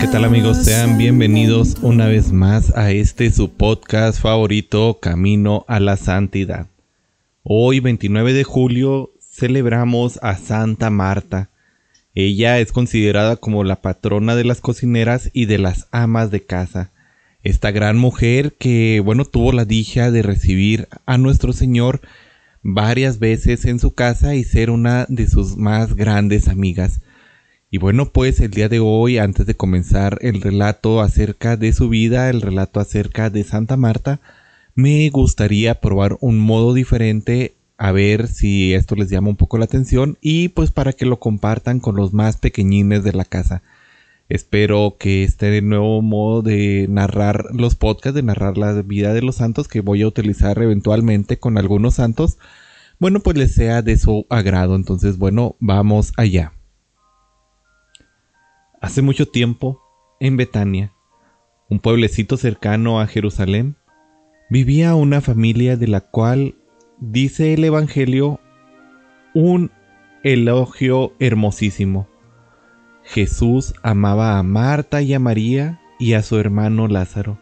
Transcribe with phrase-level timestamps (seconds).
[0.00, 0.58] ¿Qué tal amigos?
[0.64, 6.68] Sean bienvenidos una vez más a este su podcast favorito Camino a la Santidad.
[7.42, 11.50] Hoy 29 de julio celebramos a Santa Marta.
[12.14, 16.92] Ella es considerada como la patrona de las cocineras y de las amas de casa.
[17.42, 22.00] Esta gran mujer que, bueno, tuvo la dicha de recibir a nuestro Señor
[22.62, 27.00] varias veces en su casa y ser una de sus más grandes amigas.
[27.70, 31.90] Y bueno, pues el día de hoy, antes de comenzar el relato acerca de su
[31.90, 34.20] vida, el relato acerca de Santa Marta,
[34.74, 39.66] me gustaría probar un modo diferente a ver si esto les llama un poco la
[39.66, 43.62] atención y pues para que lo compartan con los más pequeñines de la casa.
[44.30, 49.36] Espero que este nuevo modo de narrar los podcasts, de narrar la vida de los
[49.36, 52.38] santos que voy a utilizar eventualmente con algunos santos,
[52.98, 54.74] bueno, pues les sea de su agrado.
[54.74, 56.52] Entonces, bueno, vamos allá.
[58.80, 59.82] Hace mucho tiempo,
[60.20, 60.92] en Betania,
[61.68, 63.76] un pueblecito cercano a Jerusalén,
[64.50, 66.54] vivía una familia de la cual
[67.00, 68.38] dice el Evangelio
[69.34, 69.72] un
[70.22, 72.06] elogio hermosísimo.
[73.02, 77.38] Jesús amaba a Marta y a María y a su hermano Lázaro.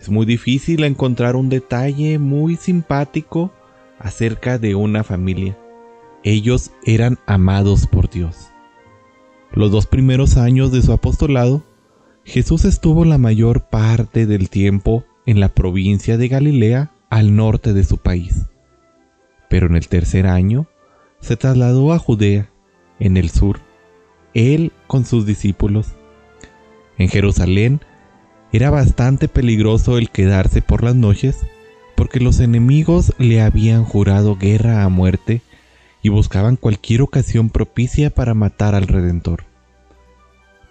[0.00, 3.52] Es muy difícil encontrar un detalle muy simpático
[3.98, 5.58] acerca de una familia.
[6.24, 8.50] Ellos eran amados por Dios.
[9.56, 11.64] Los dos primeros años de su apostolado,
[12.24, 17.82] Jesús estuvo la mayor parte del tiempo en la provincia de Galilea al norte de
[17.82, 18.44] su país.
[19.48, 20.66] Pero en el tercer año
[21.20, 22.50] se trasladó a Judea,
[23.00, 23.60] en el sur,
[24.34, 25.94] él con sus discípulos.
[26.98, 27.80] En Jerusalén
[28.52, 31.46] era bastante peligroso el quedarse por las noches
[31.96, 35.40] porque los enemigos le habían jurado guerra a muerte
[36.02, 39.45] y buscaban cualquier ocasión propicia para matar al Redentor.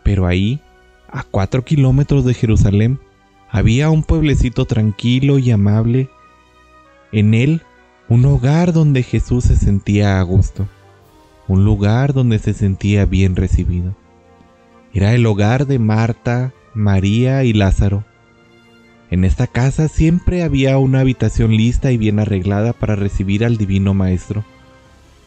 [0.06, 0.62] Pero ahí,
[1.10, 3.00] a cuatro kilómetros de Jerusalén,
[3.50, 6.10] había un pueblecito tranquilo y amable.
[7.12, 7.64] En él,
[8.08, 10.68] un hogar donde Jesús se sentía a gusto,
[11.48, 13.96] un lugar donde se sentía bien recibido.
[14.94, 18.06] Era el hogar de Marta, María y Lázaro.
[19.10, 23.96] En esta casa siempre había una habitación lista y bien arreglada para recibir al Divino
[23.96, 24.46] Maestro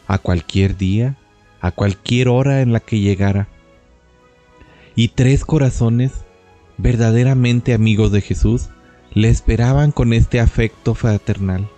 [0.07, 1.17] a cualquier día,
[1.59, 3.49] a cualquier hora en la que llegara.
[4.99, 6.11] Y tres corazones,
[6.77, 8.67] verdaderamente amigos de Jesús,
[9.13, 11.69] le esperaban con este afecto fraternal.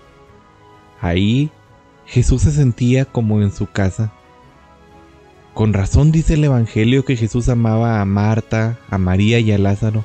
[0.99, 1.51] Ahí
[2.07, 4.11] Jesús se sentía como en su casa.
[5.53, 10.03] Con razón dice el Evangelio que Jesús amaba a Marta, a María y a Lázaro.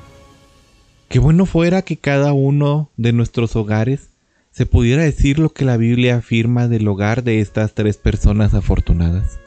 [1.09, 4.11] Qué bueno fuera que cada uno de nuestros hogares
[4.51, 9.39] se pudiera decir lo que la Biblia afirma del hogar de estas tres personas afortunadas.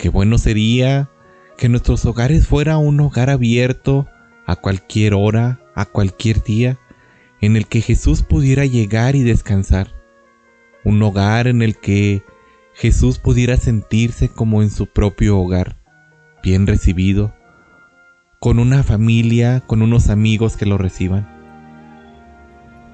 [0.00, 1.10] Qué bueno sería
[1.56, 4.08] que nuestros hogares fuera un hogar abierto
[4.46, 6.78] a cualquier hora, a cualquier día,
[7.40, 9.92] en el que Jesús pudiera llegar y descansar.
[10.84, 12.22] Un hogar en el que
[12.74, 15.76] Jesús pudiera sentirse como en su propio hogar,
[16.42, 17.34] bien recibido,
[18.38, 21.28] con una familia, con unos amigos que lo reciban.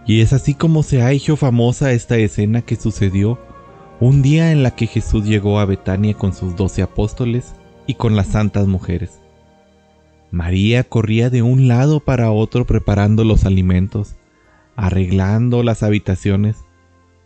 [0.06, 3.38] Y es así como se ha hecho famosa esta escena que sucedió
[4.00, 7.54] un día en la que Jesús llegó a Betania con sus doce apóstoles
[7.86, 9.20] y con las santas mujeres.
[10.30, 14.16] María corría de un lado para otro preparando los alimentos,
[14.76, 16.56] arreglando las habitaciones,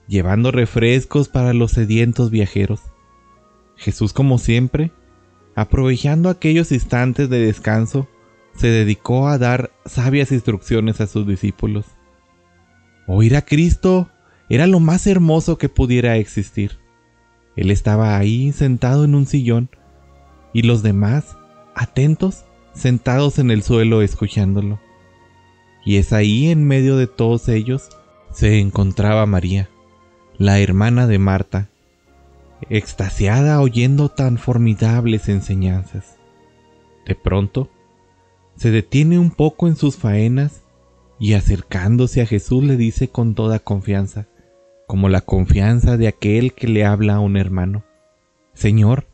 [0.09, 2.81] llevando refrescos para los sedientos viajeros.
[3.77, 4.91] Jesús, como siempre,
[5.55, 8.09] aprovechando aquellos instantes de descanso,
[8.57, 11.87] se dedicó a dar sabias instrucciones a sus discípulos.
[13.07, 14.09] Oír a Cristo
[14.49, 16.79] era lo más hermoso que pudiera existir.
[17.55, 19.71] Él estaba ahí sentado en un sillón
[20.57, 21.37] y los demás,
[21.75, 24.81] atentos, sentados en el suelo escuchándolo.
[25.85, 27.91] Y es ahí en medio de todos ellos
[28.33, 29.69] se encontraba María,
[30.39, 31.69] la hermana de Marta,
[32.71, 36.17] extasiada oyendo tan formidables enseñanzas.
[37.05, 37.69] De pronto,
[38.57, 40.63] se detiene un poco en sus faenas
[41.19, 44.27] y acercándose a Jesús le dice con toda confianza,
[44.87, 47.85] como la confianza de aquel que le habla a un hermano,
[48.55, 49.07] Señor,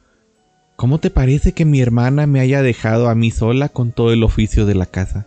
[0.76, 4.22] ¿cómo te parece que mi hermana me haya dejado a mí sola con todo el
[4.22, 5.26] oficio de la casa?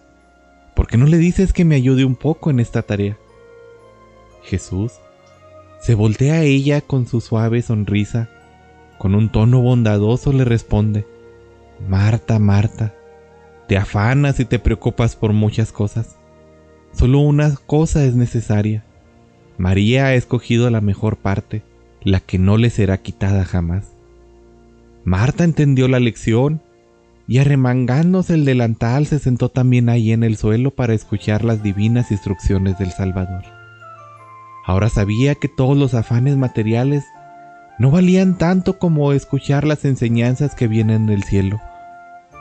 [0.76, 3.18] ¿Por qué no le dices que me ayude un poco en esta tarea?
[4.44, 4.92] Jesús
[5.80, 8.30] se voltea a ella con su suave sonrisa,
[8.98, 11.06] con un tono bondadoso le responde,
[11.88, 12.96] Marta, Marta,
[13.68, 16.18] te afanas y te preocupas por muchas cosas.
[16.94, 18.84] Solo una cosa es necesaria.
[19.58, 21.62] María ha escogido la mejor parte,
[22.02, 23.95] la que no le será quitada jamás.
[25.06, 26.64] Marta entendió la lección
[27.28, 32.12] y arremangándose el delantal se sentó también ahí en el suelo para escuchar las divinas
[32.12, 33.44] instrucciones del Salvador.
[34.66, 37.06] Ahora sabía que todos los afanes materiales
[37.78, 41.62] no valían tanto como escuchar las enseñanzas que vienen del cielo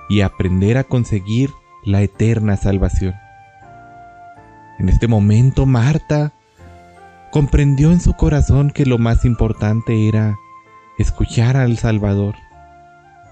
[0.08, 1.50] y aprender a conseguir
[1.84, 3.14] la eterna salvación.
[4.78, 6.32] En este momento Marta
[7.31, 10.37] comprendió en su corazón que lo más importante era
[10.99, 12.37] escuchar al Salvador,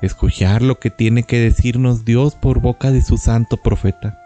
[0.03, 4.19] escuchar lo que tiene que decirnos Dios por boca de su santo profeta.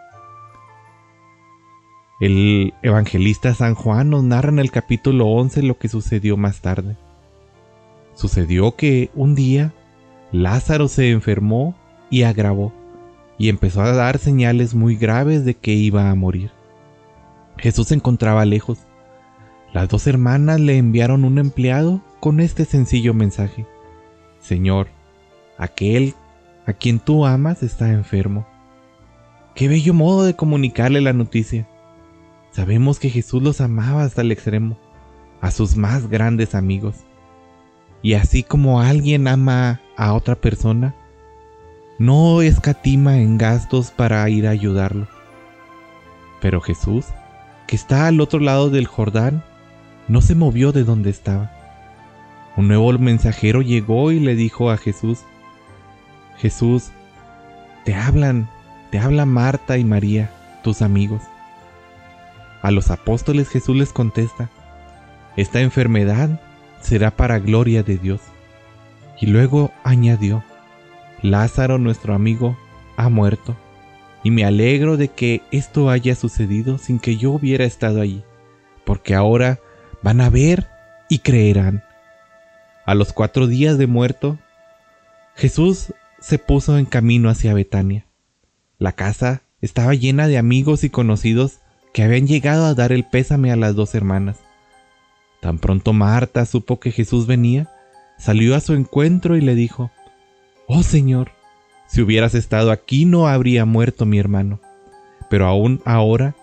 [2.19, 6.97] El evangelista San Juan nos narra en el capítulo 11 lo que sucedió más tarde.
[8.15, 9.71] Sucedió que un día
[10.31, 11.75] Lázaro se enfermó
[12.09, 12.73] y agravó,
[13.37, 16.49] y empezó a dar señales muy graves de que iba a morir.
[17.57, 18.79] Jesús se encontraba lejos.
[19.73, 23.67] Las dos hermanas le enviaron un empleado con este sencillo mensaje.
[24.39, 24.87] Señor,
[25.57, 26.13] aquel
[26.65, 28.45] a quien tú amas está enfermo.
[29.55, 31.67] Qué bello modo de comunicarle la noticia.
[32.51, 34.77] Sabemos que Jesús los amaba hasta el extremo,
[35.41, 36.95] a sus más grandes amigos.
[38.01, 40.95] Y así como alguien ama a otra persona,
[41.99, 45.07] no escatima en gastos para ir a ayudarlo.
[46.41, 47.05] Pero Jesús,
[47.65, 49.43] que está al otro lado del Jordán,
[50.07, 51.51] no se movió de donde estaba.
[52.55, 55.19] Un nuevo mensajero llegó y le dijo a Jesús,
[56.37, 56.91] Jesús,
[57.83, 58.49] te hablan,
[58.91, 60.29] te habla Marta y María,
[60.63, 61.21] tus amigos.
[62.61, 64.49] A los apóstoles Jesús les contesta,
[65.35, 66.41] esta enfermedad
[66.81, 68.21] será para gloria de Dios.
[69.19, 70.43] Y luego añadió,
[71.21, 72.57] Lázaro, nuestro amigo,
[72.97, 73.55] ha muerto,
[74.23, 78.23] y me alegro de que esto haya sucedido sin que yo hubiera estado allí,
[78.85, 79.59] porque ahora
[80.03, 80.67] van a ver
[81.09, 81.83] y creerán.
[82.85, 84.37] A los cuatro días de muerto,
[85.35, 88.05] Jesús se puso en camino hacia Betania.
[88.79, 91.59] La casa estaba llena de amigos y conocidos
[91.93, 94.37] que habían llegado a dar el pésame a las dos hermanas.
[95.41, 97.69] Tan pronto Marta supo que Jesús venía,
[98.17, 99.91] salió a su encuentro y le dijo,
[100.67, 101.31] Oh Señor,
[101.87, 104.59] si hubieras estado aquí no habría muerto mi hermano.
[105.29, 106.35] Pero aún ahora,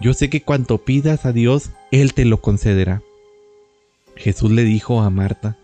[0.00, 3.02] yo sé que cuanto pidas a Dios, Él te lo concederá.
[4.16, 5.56] Jesús le dijo a Marta,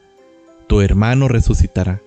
[0.67, 2.01] Tu hermano resucitará.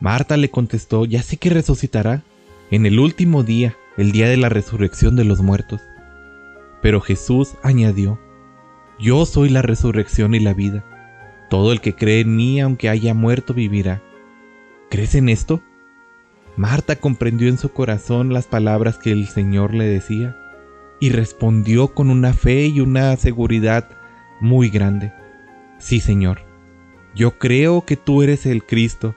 [0.00, 2.22] Marta le contestó, Ya sé que resucitará
[2.70, 5.82] en el último día, el día de la resurrección de los muertos.
[6.82, 8.18] Pero Jesús añadió,
[8.98, 10.84] Yo soy la resurrección y la vida.
[11.50, 14.02] Todo el que cree en mí, aunque haya muerto, vivirá.
[14.88, 15.62] ¿Crees en esto?
[16.56, 20.36] Marta comprendió en su corazón las palabras que el Señor le decía
[21.00, 23.88] y respondió con una fe y una seguridad
[24.40, 25.12] muy grande.
[25.78, 26.42] Sí, Señor,
[27.14, 29.14] yo creo que tú eres el Cristo,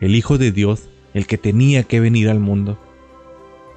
[0.00, 2.78] el Hijo de Dios, el que tenía que venir al mundo.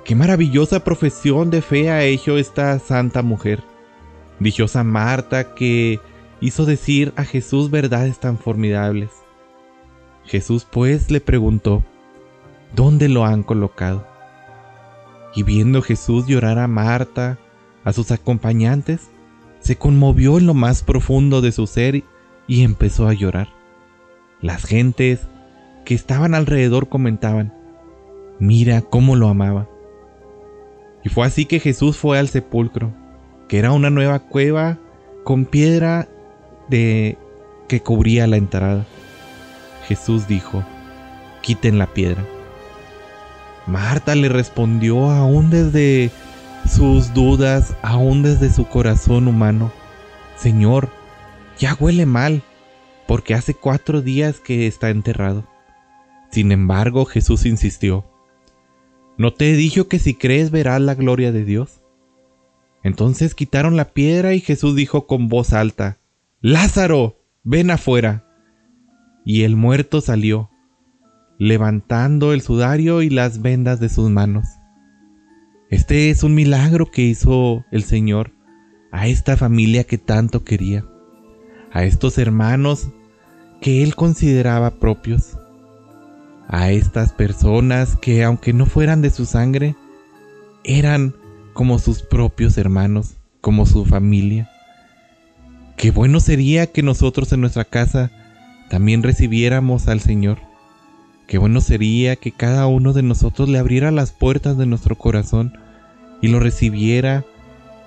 [0.04, 3.62] Qué maravillosa profesión de fe ha hecho esta santa mujer.
[4.40, 6.00] Dichosa Marta que
[6.40, 9.10] hizo decir a Jesús verdades tan formidables.
[10.26, 11.84] Jesús pues le preguntó,
[12.76, 14.08] ¿dónde lo han colocado?
[15.36, 17.38] Y viendo Jesús llorar a Marta,
[17.84, 19.10] a sus acompañantes,
[19.60, 22.04] se conmovió en lo más profundo de su ser
[22.48, 23.50] y empezó a llorar.
[24.42, 25.28] Las gentes
[25.88, 27.54] que estaban alrededor comentaban,
[28.40, 29.70] mira cómo lo amaba.
[31.02, 32.92] Y fue así que Jesús fue al sepulcro,
[33.48, 34.80] que era una nueva cueva
[35.24, 36.10] con piedra
[36.68, 37.18] de
[37.70, 38.86] que cubría la entrada.
[39.88, 40.62] Jesús dijo,
[41.42, 42.22] quiten la piedra.
[43.66, 46.12] Marta le respondió aún desde
[46.70, 49.72] sus dudas, aún desde su corazón humano,
[50.36, 50.90] Señor,
[51.58, 52.44] ya huele mal,
[53.08, 55.46] porque hace cuatro días que está enterrado.
[56.32, 58.06] Sin embargo, Jesús insistió,
[59.18, 61.82] ¿no te he dicho que si crees verás la gloria de Dios?
[62.84, 65.98] Entonces quitaron la piedra y Jesús dijo con voz alta,
[66.42, 68.26] Lázaro, ven afuera
[69.26, 70.50] y el muerto salió,
[71.38, 74.48] levantando el sudario y las vendas de sus manos.
[75.70, 78.32] Este es un milagro que hizo el Señor
[78.92, 80.86] a esta familia que tanto quería,
[81.74, 82.90] a estos hermanos
[83.60, 85.38] que Él consideraba propios.
[86.48, 89.76] A estas personas que aunque no fueran de su sangre,
[90.64, 91.14] eran
[91.54, 94.50] como sus propios hermanos, como su familia.
[95.76, 98.12] Qué bueno sería que nosotros en nuestra casa
[98.70, 100.40] también recibiéramos al Señor.
[101.28, 105.58] Qué bueno sería que cada uno de nosotros le abriera las puertas de nuestro corazón
[106.22, 107.26] y lo recibiera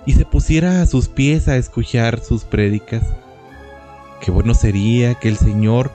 [0.05, 3.03] y se pusiera a sus pies a escuchar sus prédicas.
[4.21, 5.91] Qué bueno sería que el Señor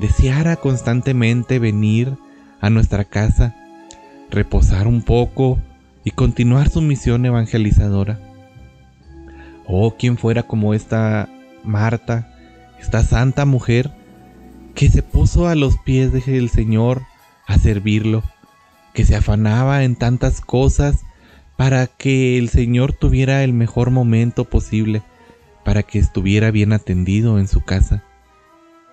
[0.00, 2.16] deseara constantemente venir
[2.60, 3.54] a nuestra casa,
[4.30, 5.58] reposar un poco
[6.04, 8.20] y continuar su misión evangelizadora.
[9.66, 11.28] Oh, quien fuera como esta
[11.64, 12.32] Marta,
[12.80, 13.90] esta santa mujer
[14.74, 17.02] que se puso a los pies del Señor
[17.46, 18.22] a servirlo,
[18.92, 21.00] que se afanaba en tantas cosas
[21.56, 25.02] para que el Señor tuviera el mejor momento posible,
[25.64, 28.04] para que estuviera bien atendido en su casa.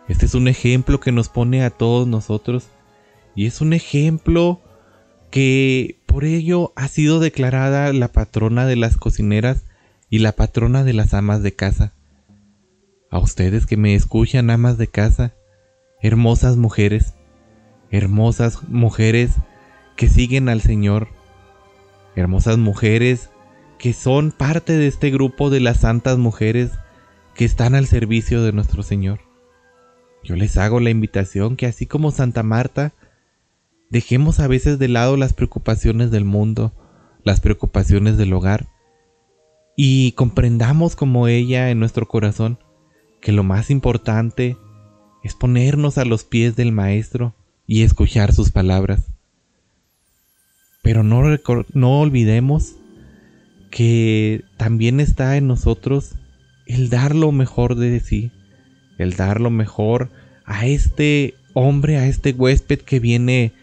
[0.08, 2.68] Este es un ejemplo que nos pone a todos nosotros
[3.36, 4.62] y es un ejemplo
[5.32, 9.64] que por ello ha sido declarada la patrona de las cocineras
[10.10, 11.94] y la patrona de las amas de casa.
[13.10, 15.34] A ustedes que me escuchan, amas de casa,
[16.02, 17.16] hermosas mujeres,
[17.90, 19.32] hermosas mujeres
[19.96, 21.08] que siguen al Señor,
[22.16, 23.30] hermosas mujeres
[23.80, 26.72] que son parte de este grupo de las santas mujeres
[27.36, 29.33] que están al servicio de nuestro Señor.
[30.24, 32.94] Yo les hago la invitación que así como Santa Marta,
[33.90, 36.74] dejemos a veces de lado las preocupaciones del mundo,
[37.24, 38.68] las preocupaciones del hogar,
[39.76, 42.60] y comprendamos como ella en nuestro corazón
[43.22, 44.58] que lo más importante
[45.24, 47.34] es ponernos a los pies del Maestro
[47.66, 49.02] y escuchar sus palabras.
[50.82, 51.24] Pero no,
[51.74, 52.76] no olvidemos
[53.72, 56.16] que también está en nosotros
[56.68, 58.32] el dar lo mejor de sí,
[58.98, 60.10] el dar lo mejor
[60.46, 63.54] a este hombre, a este huésped que viene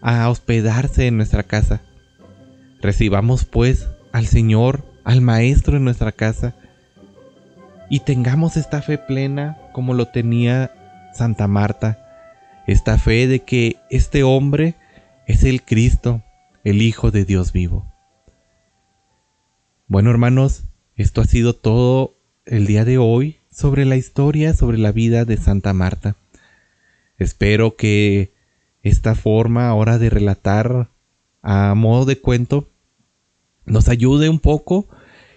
[0.00, 1.82] a hospedarse en nuestra casa.
[2.80, 6.54] Recibamos pues al Señor, al Maestro en nuestra casa
[7.88, 10.72] y tengamos esta fe plena como lo tenía
[11.14, 11.98] Santa Marta,
[12.66, 14.74] esta fe de que este hombre
[15.26, 16.22] es el Cristo,
[16.64, 17.86] el Hijo de Dios vivo.
[19.88, 20.64] Bueno hermanos,
[20.96, 25.38] esto ha sido todo el día de hoy sobre la historia, sobre la vida de
[25.38, 26.14] Santa Marta.
[27.16, 28.30] Espero que
[28.82, 30.90] esta forma ahora de relatar
[31.40, 32.68] a modo de cuento
[33.64, 34.86] nos ayude un poco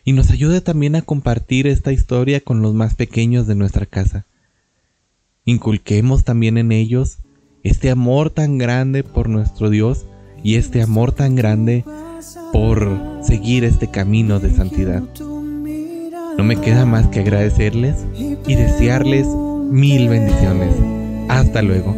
[0.04, 4.26] y nos ayude también a compartir esta historia con los más pequeños de nuestra casa.
[5.46, 7.20] Inculquemos también en ellos
[7.64, 10.06] este amor tan grande por nuestro Dios
[10.44, 11.86] y este amor tan grande
[12.52, 15.04] por seguir este camino de santidad.
[16.40, 20.74] No me queda más que agradecerles y desearles mil bendiciones.
[21.28, 21.94] Hasta luego.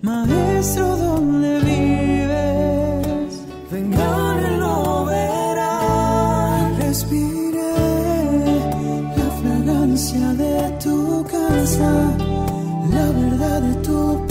[0.00, 3.42] Maestro, ¿dónde vives?
[3.68, 6.70] Vengan lo verá.
[6.78, 7.74] Respire
[9.16, 12.16] la fragancia de tu casa,
[12.92, 14.24] la verdad de tu